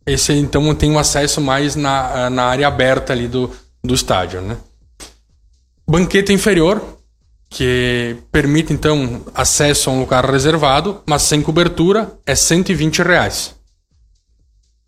esse 0.05 0.33
então 0.33 0.73
tem 0.75 0.91
um 0.91 0.99
acesso 0.99 1.41
mais 1.41 1.75
na, 1.75 2.29
na 2.29 2.43
área 2.45 2.67
aberta 2.67 3.11
ali 3.11 3.27
do, 3.27 3.51
do 3.83 3.93
estádio, 3.93 4.41
né? 4.41 4.57
Banqueta 5.87 6.31
inferior, 6.31 6.81
que 7.49 8.17
permite 8.31 8.73
então 8.73 9.21
acesso 9.33 9.89
a 9.89 9.93
um 9.93 9.99
lugar 9.99 10.29
reservado, 10.29 11.01
mas 11.05 11.23
sem 11.23 11.41
cobertura, 11.41 12.11
é 12.25 12.35
120 12.35 13.01
reais. 13.01 13.55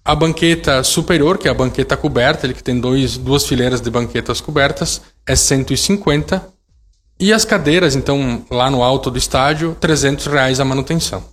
A 0.04 0.16
banqueta 0.16 0.84
superior, 0.84 1.38
que 1.38 1.48
é 1.48 1.52
a 1.52 1.54
banqueta 1.54 1.98
coberta, 1.98 2.46
ele 2.46 2.54
que 2.54 2.64
tem 2.64 2.80
dois, 2.80 3.18
duas 3.18 3.46
fileiras 3.46 3.82
de 3.82 3.90
banquetas 3.90 4.40
cobertas, 4.40 5.02
é 5.26 5.36
150. 5.36 6.48
E 7.20 7.34
as 7.34 7.44
cadeiras, 7.44 7.96
então, 7.96 8.46
lá 8.50 8.72
no 8.72 8.84
alto 8.84 9.12
do 9.12 9.18
estádio, 9.18 9.76
300 9.80 10.28
reais 10.28 10.60
a 10.60 10.66
manutenção. 10.66 11.24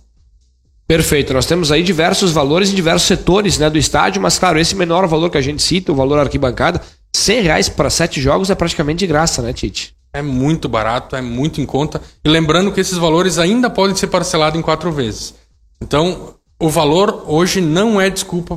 Perfeito. 0.87 1.33
Nós 1.33 1.45
temos 1.45 1.71
aí 1.71 1.81
diversos 1.81 2.31
valores 2.31 2.71
em 2.71 2.75
diversos 2.75 3.07
setores 3.07 3.57
né, 3.57 3.69
do 3.69 3.77
estádio, 3.77 4.21
mas 4.21 4.37
claro, 4.37 4.59
esse 4.59 4.75
menor 4.75 5.07
valor 5.07 5.29
que 5.29 5.37
a 5.37 5.41
gente 5.41 5.61
cita, 5.61 5.91
o 5.91 5.95
valor 5.95 6.19
arquibancada, 6.19 6.81
100 7.15 7.41
reais 7.41 7.69
para 7.69 7.89
sete 7.89 8.21
jogos 8.21 8.49
é 8.49 8.55
praticamente 8.55 8.99
de 8.99 9.07
graça, 9.07 9.41
né, 9.41 9.53
Tite? 9.53 9.95
É 10.13 10.21
muito 10.21 10.69
barato, 10.69 11.15
é 11.15 11.21
muito 11.21 11.59
em 11.59 11.65
conta. 11.65 12.01
E 12.23 12.29
lembrando 12.29 12.71
que 12.71 12.79
esses 12.79 12.97
valores 12.97 13.37
ainda 13.37 13.69
podem 13.69 13.95
ser 13.95 14.07
parcelados 14.07 14.57
em 14.57 14.61
quatro 14.61 14.91
vezes. 14.91 15.33
Então, 15.81 16.35
o 16.59 16.69
valor 16.69 17.25
hoje 17.27 17.59
não 17.59 17.99
é 17.99 18.09
desculpa 18.09 18.55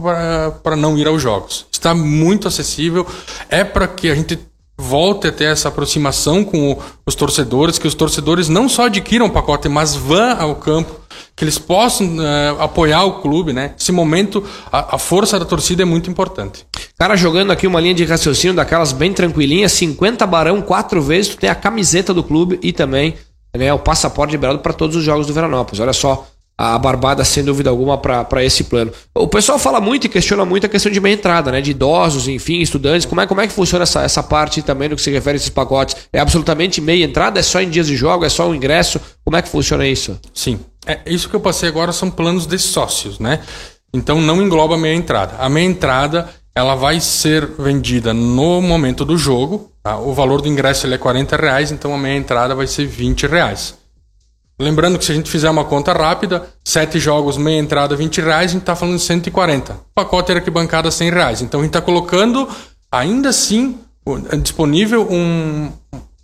para 0.62 0.76
não 0.76 0.96
ir 0.96 1.08
aos 1.08 1.20
jogos. 1.20 1.66
Está 1.72 1.94
muito 1.94 2.46
acessível. 2.46 3.06
É 3.48 3.64
para 3.64 3.88
que 3.88 4.08
a 4.08 4.14
gente 4.14 4.38
volte 4.78 5.26
a 5.26 5.32
ter 5.32 5.44
essa 5.44 5.68
aproximação 5.68 6.44
com 6.44 6.78
os 7.04 7.16
torcedores, 7.16 7.78
que 7.78 7.88
os 7.88 7.94
torcedores 7.94 8.48
não 8.48 8.68
só 8.68 8.86
adquiram 8.86 9.26
o 9.26 9.30
pacote, 9.30 9.68
mas 9.68 9.96
vão 9.96 10.40
ao 10.40 10.54
campo, 10.54 10.97
que 11.34 11.44
eles 11.44 11.58
possam 11.58 12.16
uh, 12.16 12.60
apoiar 12.60 13.04
o 13.04 13.20
clube, 13.20 13.52
né? 13.52 13.74
Esse 13.78 13.92
momento, 13.92 14.44
a, 14.70 14.96
a, 14.96 14.98
força 14.98 15.38
da 15.38 15.44
torcida 15.44 15.82
é 15.82 15.84
muito 15.84 16.10
importante. 16.10 16.66
Cara, 16.98 17.16
jogando 17.16 17.52
aqui 17.52 17.66
uma 17.66 17.80
linha 17.80 17.94
de 17.94 18.04
raciocínio 18.04 18.56
daquelas 18.56 18.92
bem 18.92 19.12
tranquilinhas, 19.12 19.72
50 19.72 20.26
barão 20.26 20.60
quatro 20.60 21.00
vezes, 21.00 21.34
tu 21.34 21.38
tem 21.38 21.50
a 21.50 21.54
camiseta 21.54 22.12
do 22.12 22.22
clube 22.22 22.58
e 22.62 22.72
também 22.72 23.14
né, 23.56 23.72
o 23.72 23.78
passaporte 23.78 24.32
liberado 24.32 24.58
para 24.60 24.72
todos 24.72 24.96
os 24.96 25.04
jogos 25.04 25.26
do 25.26 25.32
Veranópolis. 25.32 25.80
Olha 25.80 25.92
só 25.92 26.26
a 26.58 26.76
Barbada, 26.76 27.24
sem 27.24 27.44
dúvida 27.44 27.70
alguma, 27.70 27.96
para 27.96 28.44
esse 28.44 28.64
plano. 28.64 28.92
O 29.14 29.28
pessoal 29.28 29.60
fala 29.60 29.80
muito 29.80 30.06
e 30.06 30.08
questiona 30.08 30.44
muito 30.44 30.66
a 30.66 30.68
questão 30.68 30.90
de 30.90 31.00
meia 31.00 31.14
entrada, 31.14 31.52
né? 31.52 31.60
De 31.60 31.70
idosos, 31.70 32.26
enfim, 32.26 32.58
estudantes. 32.58 33.06
Como 33.06 33.20
é, 33.20 33.28
como 33.28 33.40
é 33.40 33.46
que 33.46 33.52
funciona 33.52 33.84
essa, 33.84 34.02
essa 34.02 34.24
parte 34.24 34.60
também 34.60 34.88
no 34.88 34.96
que 34.96 35.02
se 35.02 35.10
refere 35.12 35.36
a 35.36 35.36
esses 35.36 35.50
pacotes? 35.50 35.94
É 36.12 36.18
absolutamente 36.18 36.80
meia 36.80 37.04
entrada? 37.04 37.38
É 37.38 37.44
só 37.44 37.60
em 37.62 37.70
dias 37.70 37.86
de 37.86 37.94
jogo? 37.94 38.24
É 38.24 38.28
só 38.28 38.48
o 38.48 38.54
ingresso? 38.56 39.00
Como 39.24 39.36
é 39.36 39.42
que 39.42 39.48
funciona 39.48 39.86
isso? 39.86 40.18
Sim. 40.34 40.58
É, 40.88 41.00
isso 41.06 41.28
que 41.28 41.36
eu 41.36 41.40
passei 41.40 41.68
agora 41.68 41.92
são 41.92 42.10
planos 42.10 42.46
de 42.46 42.58
sócios, 42.58 43.18
né? 43.18 43.40
Então 43.92 44.20
não 44.20 44.42
engloba 44.42 44.74
a 44.74 44.78
meia 44.78 44.94
entrada. 44.94 45.36
A 45.38 45.48
meia 45.48 45.66
entrada 45.66 46.30
ela 46.54 46.74
vai 46.74 46.98
ser 46.98 47.46
vendida 47.58 48.12
no 48.14 48.60
momento 48.62 49.04
do 49.04 49.16
jogo. 49.16 49.70
Tá? 49.82 49.98
O 49.98 50.12
valor 50.14 50.40
do 50.40 50.48
ingresso 50.48 50.86
ele 50.86 50.94
é 50.94 50.98
40 50.98 51.36
reais, 51.36 51.70
então 51.70 51.94
a 51.94 51.98
meia 51.98 52.16
entrada 52.16 52.54
vai 52.54 52.66
ser 52.66 52.86
20 52.86 53.26
reais. 53.26 53.74
Lembrando 54.58 54.98
que 54.98 55.04
se 55.04 55.12
a 55.12 55.14
gente 55.14 55.30
fizer 55.30 55.48
uma 55.48 55.64
conta 55.64 55.92
rápida, 55.92 56.48
sete 56.64 56.98
jogos, 56.98 57.36
meia 57.36 57.60
entrada, 57.60 57.94
20 57.94 58.20
reais, 58.20 58.50
a 58.50 58.52
gente 58.54 58.62
está 58.62 58.74
falando 58.74 58.96
de 58.96 59.02
140. 59.02 59.78
Pacote 59.94 60.32
arquibancada, 60.32 60.90
100 60.90 61.10
reais. 61.10 61.42
Então 61.42 61.60
a 61.60 61.62
gente 61.62 61.70
está 61.70 61.80
colocando, 61.80 62.48
ainda 62.90 63.28
assim, 63.28 63.78
disponível 64.42 65.06
um, 65.08 65.70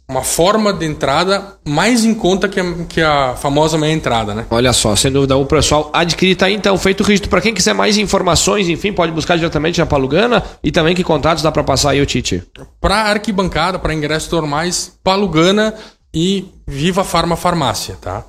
uma 0.09 0.23
forma 0.23 0.73
de 0.73 0.85
entrada 0.85 1.57
mais 1.67 2.05
em 2.05 2.15
conta 2.15 2.49
que 2.49 2.61
a, 2.61 2.65
que 2.89 3.01
a 3.01 3.35
famosa 3.37 3.79
meia 3.79 3.93
entrada, 3.93 4.35
né? 4.35 4.47
Olha 4.51 4.73
só, 4.73 4.95
sem 4.95 5.11
dúvida 5.11 5.37
o 5.37 5.47
pessoal 5.47 5.91
adquirir 5.93 6.37
tá 6.37 6.47
aí 6.47 6.55
então 6.55 6.77
feito 6.77 7.01
o 7.01 7.05
registro. 7.05 7.31
Para 7.31 7.41
quem 7.41 7.55
quiser 7.55 7.75
mais 7.75 7.97
informações, 7.97 8.69
enfim, 8.69 8.93
pode 8.93 9.13
buscar 9.13 9.37
diretamente 9.37 9.81
na 9.81 9.87
Palugana 9.87 10.43
e 10.63 10.71
também 10.71 10.95
que 10.95 11.03
contatos 11.03 11.43
dá 11.43 11.51
para 11.51 11.65
passar 11.65 11.91
aí 11.91 12.03
o 12.03 12.07
Tite. 12.07 12.43
Para 12.81 12.97
arquibancada, 12.97 13.79
para 13.79 13.95
ingressos 13.95 14.31
normais, 14.31 14.93
Palugana 15.03 15.75
e 16.13 16.47
Viva 16.67 17.03
Farma 17.03 17.35
Farmácia, 17.35 17.97
tá? 18.01 18.25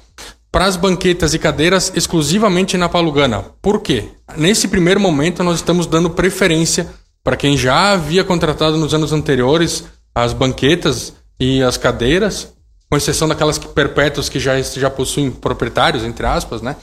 Para 0.50 0.65
as 0.65 0.77
banquetas 0.77 1.34
e 1.34 1.39
cadeiras 1.39 1.91
exclusivamente 1.94 2.77
na 2.77 2.88
Palugana. 2.88 3.44
Por 3.62 3.82
quê? 3.82 4.05
Nesse 4.38 4.70
primeiro 4.70 5.01
momento 5.01 5.44
nós 5.44 5.58
estamos 5.58 5.86
dando 5.86 6.10
preferência 6.10 6.88
para 7.22 7.36
quem 7.36 7.58
já 7.58 7.91
havia 7.91 8.24
contratado 8.24 8.77
nos 8.77 8.94
anos 8.94 9.12
anteriores 9.12 9.84
as 10.13 10.32
banquetas 10.32 11.13
e 11.39 11.61
as 11.61 11.77
cadeiras, 11.77 12.53
com 12.89 12.97
exceção 12.97 13.27
daquelas 13.27 13.57
que, 13.57 13.67
perpétuas 13.67 14.29
que 14.29 14.39
já, 14.39 14.59
já 14.61 14.89
possuem 14.89 15.31
proprietários, 15.31 16.03
entre 16.03 16.25
aspas, 16.25 16.61
né? 16.61 16.75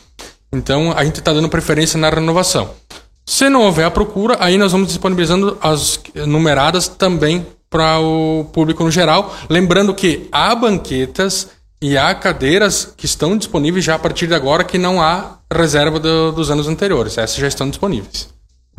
Então 0.52 0.92
a 0.92 1.04
gente 1.04 1.18
está 1.18 1.32
dando 1.32 1.48
preferência 1.48 1.98
na 1.98 2.10
renovação. 2.10 2.70
Se 3.24 3.48
não 3.48 3.62
houver 3.62 3.86
a 3.86 3.90
procura, 3.90 4.36
aí 4.40 4.58
nós 4.58 4.72
vamos 4.72 4.88
disponibilizando 4.88 5.56
as 5.60 6.00
numeradas 6.26 6.88
também 6.88 7.46
para 7.70 7.98
o 8.00 8.44
público 8.52 8.84
no 8.84 8.90
geral. 8.90 9.34
Lembrando 9.48 9.94
que 9.94 10.28
há 10.30 10.54
banquetas 10.54 11.48
e 11.80 11.96
há 11.96 12.14
cadeiras 12.14 12.92
que 12.96 13.06
estão 13.06 13.36
disponíveis 13.36 13.84
já 13.84 13.94
a 13.94 13.98
partir 13.98 14.26
de 14.26 14.34
agora 14.34 14.64
que 14.64 14.76
não 14.76 15.00
há 15.00 15.38
reserva 15.52 15.98
do, 15.98 16.32
dos 16.32 16.50
anos 16.50 16.68
anteriores. 16.68 17.16
Essas 17.16 17.36
já 17.36 17.48
estão 17.48 17.68
disponíveis. 17.68 18.28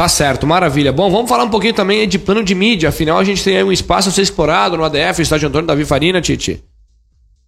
Tá 0.03 0.09
certo, 0.09 0.45
maravilha. 0.45 0.91
Bom, 0.91 1.09
vamos 1.09 1.29
falar 1.29 1.45
um 1.45 1.49
pouquinho 1.49 1.73
também 1.73 2.05
de 2.05 2.19
plano 2.19 2.43
de 2.43 2.53
mídia. 2.53 2.89
Afinal, 2.89 3.19
a 3.19 3.23
gente 3.23 3.41
tem 3.41 3.55
aí 3.55 3.63
um 3.63 3.71
espaço 3.71 4.09
a 4.09 4.11
ser 4.11 4.21
explorado 4.21 4.75
no 4.75 4.83
ADF, 4.83 5.21
Estádio 5.21 5.47
Antônio 5.47 5.65
Davi 5.65 5.85
Farina, 5.85 6.19
Titi. 6.19 6.61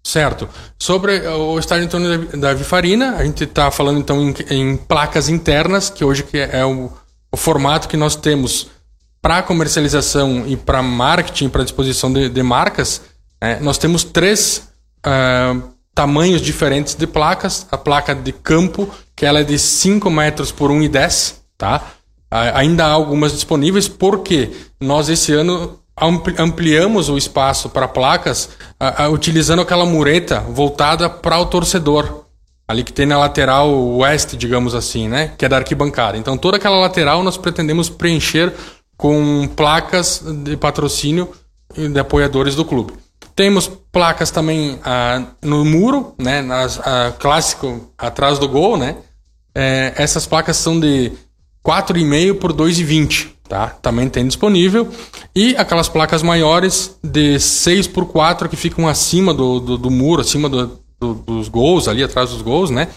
Certo. 0.02 0.48
Sobre 0.82 1.20
o 1.28 1.60
Estádio 1.60 1.84
Antônio 1.84 2.30
Davi 2.40 2.64
Farina, 2.64 3.18
a 3.18 3.26
gente 3.26 3.44
está 3.44 3.70
falando 3.72 4.00
então 4.00 4.22
em, 4.22 4.34
em, 4.52 4.78
placas 4.78 5.28
internas, 5.28 5.90
que 5.90 6.06
hoje 6.06 6.24
que 6.24 6.38
é 6.38 6.64
o, 6.64 6.90
o 7.30 7.36
formato 7.36 7.90
que 7.90 7.98
nós 7.98 8.16
temos 8.16 8.68
para 9.22 9.44
comercialização 9.44 10.46
e 10.48 10.56
para 10.56 10.82
marketing, 10.82 11.50
para 11.50 11.62
disposição 11.62 12.14
de, 12.14 12.30
de 12.30 12.42
marcas, 12.42 13.02
é, 13.42 13.60
nós 13.60 13.78
temos 13.78 14.06
três 14.06 14.70
uh, 15.06 15.62
tamanhos 15.94 16.42
diferentes 16.42 16.96
de 16.96 17.06
placas. 17.06 17.68
A 17.70 17.78
placa 17.78 18.16
de 18.16 18.32
campo, 18.32 18.90
que 19.14 19.26
ela 19.26 19.42
é 19.42 19.44
de 19.44 19.60
5 19.60 20.10
metros 20.10 20.54
por 20.54 20.72
1,10, 20.72 21.34
tá? 21.58 21.84
Ainda 22.30 22.86
há 22.86 22.92
algumas 22.92 23.32
disponíveis, 23.32 23.88
porque 23.88 24.52
nós 24.80 25.10
esse 25.10 25.34
ano 25.34 25.80
ampliamos 26.38 27.08
o 27.08 27.18
espaço 27.18 27.70
para 27.70 27.88
placas 27.88 28.50
utilizando 29.12 29.62
aquela 29.62 29.86
mureta 29.86 30.42
voltada 30.42 31.10
para 31.10 31.40
o 31.40 31.46
torcedor. 31.46 32.26
Ali 32.68 32.84
que 32.84 32.92
tem 32.92 33.06
na 33.06 33.18
lateral 33.18 33.72
oeste, 33.72 34.36
digamos 34.36 34.74
assim, 34.74 35.08
né? 35.08 35.32
Que 35.38 35.46
é 35.46 35.50
da 35.50 35.58
arquibancada. 35.58 36.18
Então 36.18 36.36
toda 36.36 36.58
aquela 36.58 36.80
lateral 36.80 37.24
nós 37.24 37.38
pretendemos 37.38 37.90
preencher 37.90 38.52
com 38.98 39.48
placas 39.56 40.24
de 40.44 40.58
patrocínio 40.58 41.30
de 41.76 42.00
apoiadores 42.00 42.56
do 42.56 42.66
clube. 42.66 42.94
Temos 43.36 43.70
placas 43.92 44.32
também 44.32 44.80
ah, 44.84 45.22
no 45.42 45.66
muro, 45.66 46.16
né, 46.18 46.42
nas, 46.42 46.80
ah, 46.80 47.14
clássico 47.20 47.92
atrás 47.98 48.40
do 48.40 48.48
gol, 48.48 48.78
né? 48.78 48.96
É, 49.54 49.94
essas 49.98 50.26
placas 50.26 50.58
são 50.58 50.80
de 50.80 51.12
4,5 51.66 52.36
por 52.36 52.54
2,20, 52.54 53.28
tá? 53.50 53.68
Também 53.68 54.08
tem 54.08 54.28
disponível. 54.28 54.88
E 55.36 55.56
aquelas 55.58 55.90
placas 55.90 56.22
maiores 56.22 56.96
de 57.04 57.40
6 57.40 57.88
por 57.88 58.06
4 58.06 58.48
que 58.48 58.56
ficam 58.56 58.88
acima 58.88 59.34
do, 59.34 59.60
do, 59.60 59.78
do 59.78 59.90
muro, 59.90 60.22
acima 60.22 60.48
do, 60.48 60.80
do, 61.00 61.14
dos 61.16 61.48
gols, 61.48 61.88
ali 61.88 62.04
atrás 62.04 62.30
dos 62.30 62.42
gols, 62.42 62.70
né? 62.70 62.88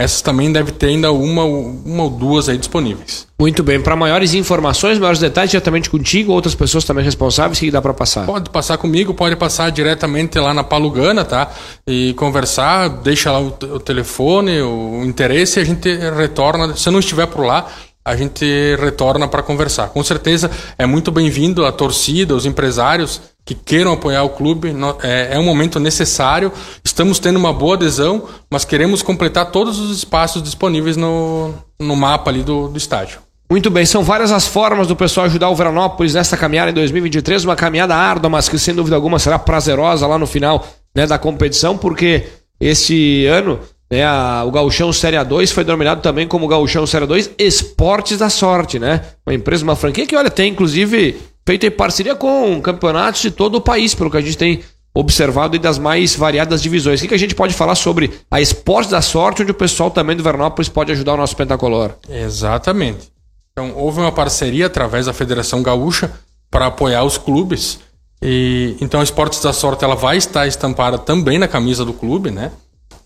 Essas 0.00 0.22
também 0.22 0.52
deve 0.52 0.70
ter 0.70 0.86
ainda 0.86 1.10
uma, 1.10 1.42
uma 1.42 2.04
ou 2.04 2.10
duas 2.10 2.48
aí 2.48 2.56
disponíveis. 2.56 3.26
Muito 3.36 3.64
bem. 3.64 3.80
Para 3.80 3.96
maiores 3.96 4.32
informações, 4.32 4.96
maiores 4.96 5.18
detalhes, 5.18 5.50
diretamente 5.50 5.90
contigo, 5.90 6.32
outras 6.32 6.54
pessoas 6.54 6.84
também 6.84 7.04
responsáveis, 7.04 7.58
que 7.58 7.68
dá 7.68 7.82
para 7.82 7.92
passar? 7.92 8.24
Pode 8.24 8.48
passar 8.48 8.78
comigo, 8.78 9.12
pode 9.12 9.34
passar 9.34 9.70
diretamente 9.70 10.38
lá 10.38 10.54
na 10.54 10.62
Palugana, 10.62 11.24
tá? 11.24 11.50
E 11.84 12.14
conversar, 12.14 12.88
deixa 12.88 13.32
lá 13.32 13.40
o, 13.40 13.48
o 13.48 13.80
telefone, 13.80 14.60
o 14.62 15.02
interesse, 15.04 15.58
e 15.58 15.62
a 15.62 15.64
gente 15.64 15.92
retorna. 16.16 16.76
Se 16.76 16.88
não 16.90 17.00
estiver 17.00 17.26
por 17.26 17.44
lá, 17.44 17.66
a 18.08 18.16
gente 18.16 18.44
retorna 18.80 19.28
para 19.28 19.42
conversar. 19.42 19.88
Com 19.90 20.02
certeza 20.02 20.50
é 20.78 20.86
muito 20.86 21.10
bem-vindo 21.12 21.66
a 21.66 21.70
torcida, 21.70 22.34
os 22.34 22.46
empresários 22.46 23.20
que 23.44 23.54
queiram 23.54 23.92
apoiar 23.92 24.24
o 24.24 24.30
clube. 24.30 24.74
É, 25.02 25.30
é 25.32 25.38
um 25.38 25.44
momento 25.44 25.78
necessário. 25.78 26.50
Estamos 26.82 27.18
tendo 27.18 27.36
uma 27.36 27.52
boa 27.52 27.76
adesão, 27.76 28.24
mas 28.50 28.64
queremos 28.64 29.02
completar 29.02 29.50
todos 29.50 29.78
os 29.78 29.96
espaços 29.96 30.42
disponíveis 30.42 30.96
no, 30.96 31.52
no 31.78 31.94
mapa 31.94 32.30
ali 32.30 32.42
do, 32.42 32.68
do 32.68 32.78
estádio. 32.78 33.20
Muito 33.50 33.70
bem, 33.70 33.86
são 33.86 34.02
várias 34.02 34.30
as 34.30 34.46
formas 34.46 34.86
do 34.86 34.94
pessoal 34.94 35.26
ajudar 35.26 35.48
o 35.48 35.54
Veranópolis 35.54 36.14
nesta 36.14 36.36
caminhada 36.36 36.70
em 36.70 36.74
2023, 36.74 37.44
uma 37.44 37.56
caminhada 37.56 37.94
árdua, 37.96 38.28
mas 38.28 38.46
que 38.46 38.58
sem 38.58 38.74
dúvida 38.74 38.94
alguma 38.94 39.18
será 39.18 39.38
prazerosa 39.38 40.06
lá 40.06 40.18
no 40.18 40.26
final 40.26 40.66
né, 40.94 41.06
da 41.06 41.18
competição, 41.18 41.76
porque 41.78 42.26
este 42.60 43.24
ano 43.24 43.58
né, 43.90 44.04
a, 44.04 44.44
o 44.46 44.50
Gauchão 44.50 44.92
Série 44.92 45.16
A2 45.16 45.52
foi 45.52 45.64
denominado 45.64 46.02
também 46.02 46.28
como 46.28 46.46
Gauchão 46.46 46.86
Série 46.86 47.06
A2 47.06 47.30
Esportes 47.38 48.18
da 48.18 48.28
Sorte, 48.28 48.78
né? 48.78 49.02
Uma 49.26 49.34
empresa, 49.34 49.64
uma 49.64 49.76
franquia 49.76 50.06
que, 50.06 50.16
olha, 50.16 50.30
tem 50.30 50.52
inclusive 50.52 51.16
feito 51.46 51.64
em 51.64 51.70
parceria 51.70 52.14
com 52.14 52.60
campeonatos 52.60 53.22
de 53.22 53.30
todo 53.30 53.54
o 53.54 53.60
país, 53.60 53.94
pelo 53.94 54.10
que 54.10 54.18
a 54.18 54.20
gente 54.20 54.36
tem 54.36 54.60
observado 54.94 55.56
e 55.56 55.58
das 55.58 55.78
mais 55.78 56.14
variadas 56.14 56.60
divisões. 56.60 57.00
O 57.00 57.08
que 57.08 57.14
a 57.14 57.18
gente 57.18 57.34
pode 57.34 57.54
falar 57.54 57.74
sobre 57.74 58.10
a 58.30 58.40
Esporte 58.40 58.90
da 58.90 59.00
Sorte, 59.00 59.42
onde 59.42 59.52
o 59.52 59.54
pessoal 59.54 59.90
também 59.90 60.16
do 60.16 60.22
Vernópolis 60.22 60.68
pode 60.68 60.92
ajudar 60.92 61.14
o 61.14 61.16
nosso 61.16 61.36
pentacolor? 61.36 61.92
Exatamente. 62.08 63.10
Então, 63.52 63.72
houve 63.74 64.00
uma 64.00 64.12
parceria 64.12 64.66
através 64.66 65.06
da 65.06 65.12
Federação 65.12 65.62
Gaúcha 65.62 66.12
para 66.50 66.66
apoiar 66.66 67.04
os 67.04 67.16
clubes. 67.16 67.80
E 68.20 68.76
então 68.80 69.00
a 69.00 69.04
Esportes 69.04 69.40
da 69.40 69.52
Sorte 69.52 69.84
ela 69.84 69.94
vai 69.94 70.16
estar 70.16 70.46
estampada 70.46 70.98
também 70.98 71.38
na 71.38 71.46
camisa 71.46 71.84
do 71.84 71.92
clube, 71.92 72.30
né? 72.30 72.50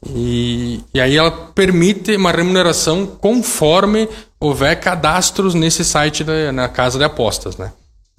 E, 0.07 0.81
e 0.93 1.01
aí 1.01 1.17
ela 1.17 1.31
permite 1.31 2.17
uma 2.17 2.33
remuneração 2.33 3.07
conforme 3.07 4.09
houver 4.41 4.81
cadastros 4.81 5.55
nesse 5.55 5.85
site 5.85 6.25
da, 6.25 6.51
na 6.51 6.69
casa 6.69 6.99
de 6.99 7.05
apostas, 7.05 7.57
né? 7.57 7.73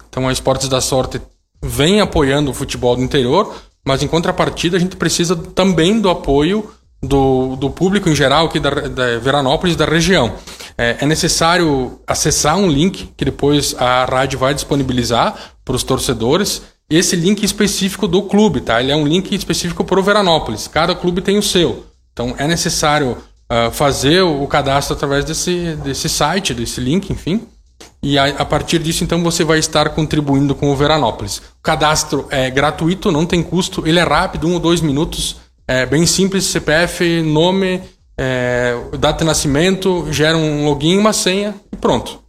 Então 0.08 0.28
a 0.28 0.32
Esportes 0.32 0.68
da 0.68 0.80
Sorte 0.80 1.20
vem 1.62 2.00
apoiando 2.00 2.50
o 2.50 2.54
futebol 2.54 2.96
do 2.96 3.02
interior, 3.02 3.54
mas 3.84 4.02
em 4.02 4.08
contrapartida 4.08 4.76
a 4.76 4.80
gente 4.80 4.96
precisa 4.96 5.36
também 5.36 6.00
do 6.00 6.08
apoio 6.08 6.70
do, 7.02 7.56
do 7.56 7.70
público 7.70 8.08
em 8.08 8.14
geral 8.14 8.46
aqui 8.46 8.58
da, 8.58 8.70
da 8.70 9.18
Veranópolis 9.18 9.76
da 9.76 9.84
região. 9.84 10.34
É, 10.76 10.98
é, 11.00 11.06
necessário 11.06 12.00
acessar 12.06 12.56
um 12.56 12.68
link 12.68 13.12
que 13.16 13.24
depois 13.24 13.74
a 13.78 14.04
rádio 14.04 14.38
vai 14.38 14.54
disponibilizar 14.54 15.34
para 15.64 15.76
os 15.76 15.82
torcedores. 15.82 16.62
Esse 16.88 17.16
link 17.16 17.42
específico 17.42 18.06
do 18.06 18.22
clube, 18.22 18.60
tá? 18.60 18.80
Ele 18.80 18.92
é 18.92 18.96
um 18.96 19.06
link 19.06 19.34
específico 19.34 19.84
para 19.84 19.98
o 19.98 20.02
Veranópolis. 20.02 20.68
Cada 20.68 20.94
clube 20.94 21.22
tem 21.22 21.38
o 21.38 21.42
seu. 21.42 21.86
Então 22.12 22.34
é 22.38 22.46
necessário 22.46 23.16
uh, 23.50 23.70
fazer 23.70 24.22
o, 24.22 24.46
cadastro 24.46 24.94
através 24.94 25.24
desse, 25.24 25.76
desse 25.82 26.08
site, 26.08 26.54
desse 26.54 26.80
link, 26.80 27.10
enfim. 27.10 27.46
E 28.02 28.18
a, 28.18 28.26
a, 28.26 28.44
partir 28.44 28.78
disso, 28.80 29.02
então, 29.02 29.22
você 29.22 29.44
vai 29.44 29.58
estar 29.58 29.88
contribuindo 29.90 30.54
com 30.54 30.70
o 30.70 30.76
Veranópolis. 30.76 31.38
O 31.38 31.62
cadastro 31.62 32.26
é 32.30 32.50
gratuito, 32.50 33.10
não 33.10 33.24
tem 33.24 33.42
custo, 33.42 33.82
ele 33.86 33.98
é 33.98 34.02
rápido, 34.02 34.46
um 34.46 34.52
ou 34.52 34.60
dois 34.60 34.82
minutos, 34.82 35.36
é 35.66 35.86
bem 35.86 36.04
simples, 36.04 36.44
CPF, 36.44 37.22
nome, 37.22 37.80
é, 38.18 38.76
data 38.98 39.20
de 39.20 39.24
nascimento, 39.24 40.06
gera 40.10 40.36
um 40.36 40.66
login, 40.66 40.98
uma 40.98 41.14
senha 41.14 41.54
e 41.72 41.76
pronto. 41.76 42.20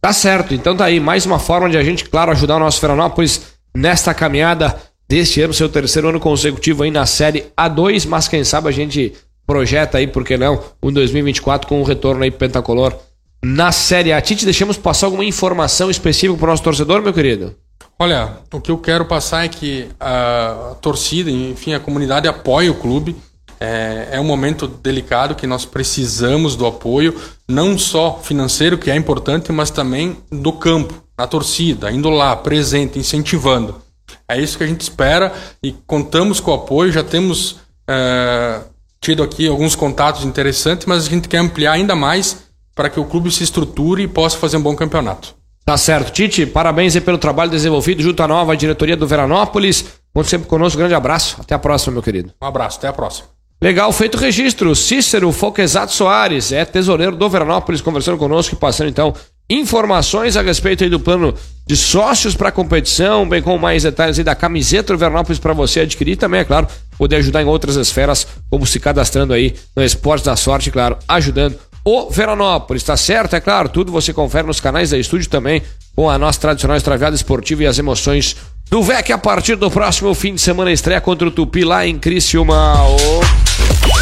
Tá 0.00 0.12
certo, 0.12 0.54
então 0.54 0.74
tá 0.74 0.86
aí 0.86 0.98
mais 0.98 1.26
uma 1.26 1.38
forma 1.38 1.68
de 1.68 1.76
a 1.76 1.84
gente, 1.84 2.06
claro, 2.06 2.32
ajudar 2.32 2.56
o 2.56 2.60
nosso 2.60 2.80
Veranópolis 2.80 3.51
nesta 3.74 4.12
caminhada 4.14 4.76
deste 5.08 5.40
ano, 5.40 5.52
seu 5.52 5.68
terceiro 5.68 6.08
ano 6.08 6.20
consecutivo 6.20 6.82
aí 6.82 6.90
na 6.90 7.06
série 7.06 7.46
A2, 7.56 8.06
mas 8.08 8.28
quem 8.28 8.44
sabe 8.44 8.68
a 8.68 8.72
gente 8.72 9.12
projeta 9.46 9.98
aí, 9.98 10.06
por 10.06 10.24
que 10.24 10.36
não, 10.36 10.62
um 10.82 10.92
2024 10.92 11.68
com 11.68 11.80
um 11.80 11.84
retorno 11.84 12.22
aí 12.22 12.30
pentacolor 12.30 12.96
na 13.44 13.72
Série 13.72 14.12
A. 14.12 14.20
Tite, 14.20 14.44
deixamos 14.44 14.76
passar 14.76 15.06
alguma 15.06 15.24
informação 15.24 15.90
específica 15.90 16.38
para 16.38 16.46
o 16.46 16.50
nosso 16.50 16.62
torcedor, 16.62 17.02
meu 17.02 17.12
querido? 17.12 17.54
Olha, 17.98 18.38
o 18.52 18.60
que 18.60 18.70
eu 18.70 18.78
quero 18.78 19.04
passar 19.04 19.44
é 19.44 19.48
que 19.48 19.88
a 20.00 20.76
torcida, 20.80 21.30
enfim, 21.30 21.74
a 21.74 21.80
comunidade 21.80 22.28
apoie 22.28 22.70
o 22.70 22.74
clube. 22.74 23.16
É, 23.60 24.08
é 24.12 24.20
um 24.20 24.24
momento 24.24 24.66
delicado 24.66 25.36
que 25.36 25.46
nós 25.46 25.64
precisamos 25.64 26.56
do 26.56 26.66
apoio, 26.66 27.14
não 27.48 27.78
só 27.78 28.18
financeiro, 28.20 28.76
que 28.76 28.90
é 28.90 28.96
importante, 28.96 29.52
mas 29.52 29.70
também 29.70 30.16
do 30.30 30.52
campo, 30.52 30.94
na 31.22 31.26
torcida, 31.28 31.92
indo 31.92 32.10
lá, 32.10 32.34
presente, 32.34 32.98
incentivando. 32.98 33.80
É 34.28 34.40
isso 34.40 34.58
que 34.58 34.64
a 34.64 34.66
gente 34.66 34.80
espera 34.80 35.32
e 35.62 35.70
contamos 35.86 36.40
com 36.40 36.50
o 36.50 36.54
apoio. 36.54 36.90
Já 36.90 37.04
temos 37.04 37.60
é, 37.88 38.60
tido 39.00 39.22
aqui 39.22 39.46
alguns 39.46 39.76
contatos 39.76 40.24
interessantes, 40.24 40.84
mas 40.84 41.06
a 41.06 41.08
gente 41.08 41.28
quer 41.28 41.38
ampliar 41.38 41.72
ainda 41.72 41.94
mais 41.94 42.38
para 42.74 42.90
que 42.90 42.98
o 42.98 43.04
clube 43.04 43.30
se 43.30 43.44
estruture 43.44 44.02
e 44.02 44.08
possa 44.08 44.36
fazer 44.36 44.56
um 44.56 44.62
bom 44.62 44.74
campeonato. 44.74 45.36
Tá 45.64 45.76
certo. 45.76 46.10
Tite, 46.10 46.44
parabéns 46.44 46.98
pelo 46.98 47.18
trabalho 47.18 47.52
desenvolvido 47.52 48.02
junto 48.02 48.20
à 48.20 48.26
nova 48.26 48.56
diretoria 48.56 48.96
do 48.96 49.06
Veranópolis. 49.06 49.84
Conte 50.12 50.28
sempre 50.28 50.48
conosco. 50.48 50.76
Grande 50.76 50.94
abraço. 50.94 51.36
Até 51.40 51.54
a 51.54 51.58
próxima, 51.58 51.92
meu 51.92 52.02
querido. 52.02 52.32
Um 52.42 52.46
abraço. 52.46 52.78
Até 52.78 52.88
a 52.88 52.92
próxima. 52.92 53.28
Legal, 53.62 53.92
feito 53.92 54.16
o 54.16 54.20
registro. 54.20 54.74
Cícero 54.74 55.30
Foquesato 55.30 55.92
Soares 55.92 56.50
é 56.50 56.64
tesoureiro 56.64 57.14
do 57.14 57.30
Veranópolis, 57.30 57.80
conversando 57.80 58.18
conosco 58.18 58.56
e 58.56 58.58
passando 58.58 58.90
então 58.90 59.14
informações 59.48 60.36
a 60.36 60.42
respeito 60.42 60.88
do 60.88 60.98
plano 60.98 61.34
de 61.66 61.76
sócios 61.76 62.34
para 62.34 62.48
a 62.48 62.52
competição, 62.52 63.28
bem 63.28 63.42
como 63.42 63.58
mais 63.58 63.82
detalhes 63.82 64.18
da 64.18 64.34
camiseta 64.34 64.92
do 64.92 64.98
Veranópolis 64.98 65.38
para 65.38 65.52
você 65.52 65.80
adquirir 65.80 66.16
também, 66.16 66.40
é 66.40 66.44
claro, 66.44 66.66
poder 66.98 67.16
ajudar 67.16 67.42
em 67.42 67.46
outras 67.46 67.76
esferas, 67.76 68.26
como 68.50 68.66
se 68.66 68.80
cadastrando 68.80 69.32
aí 69.32 69.54
no 69.76 69.82
Esporte 69.82 70.24
da 70.24 70.36
Sorte, 70.36 70.70
claro, 70.70 70.96
ajudando 71.06 71.58
o 71.84 72.10
Veranópolis, 72.10 72.82
tá 72.82 72.96
certo? 72.96 73.34
É 73.34 73.40
claro, 73.40 73.68
tudo 73.68 73.92
você 73.92 74.12
confere 74.12 74.46
nos 74.46 74.60
canais 74.60 74.90
da 74.90 74.98
estúdio 74.98 75.28
também, 75.28 75.62
com 75.94 76.08
a 76.08 76.18
nossa 76.18 76.40
tradicional 76.40 76.76
extraviada 76.76 77.14
esportiva 77.14 77.64
e 77.64 77.66
as 77.66 77.78
emoções 77.78 78.36
do 78.70 78.82
VEC 78.82 79.12
a 79.12 79.18
partir 79.18 79.56
do 79.56 79.70
próximo 79.70 80.14
fim 80.14 80.34
de 80.34 80.40
semana 80.40 80.72
estreia 80.72 81.00
contra 81.00 81.28
o 81.28 81.30
Tupi 81.30 81.64
lá 81.64 81.86
em 81.86 81.98
Criciúma. 81.98 82.74
Oh. 82.86 84.01